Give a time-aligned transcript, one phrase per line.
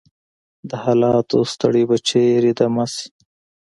[0.69, 3.07] د حالاتو ستړی به چیرته دمه شي؟